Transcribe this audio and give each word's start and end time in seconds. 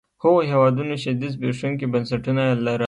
هغو 0.21 0.39
هېوادونو 0.51 0.93
شدید 1.03 1.31
زبېښونکي 1.35 1.85
بنسټونه 1.93 2.41
يې 2.49 2.55
لرل. 2.65 2.79